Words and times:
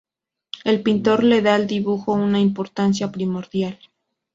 El 0.63 0.81
pintor 0.81 1.23
le 1.23 1.43
da 1.43 1.53
al 1.53 1.67
dibujo 1.67 2.13
una 2.13 2.39
importancia 2.39 3.11
primordial. 3.11 3.77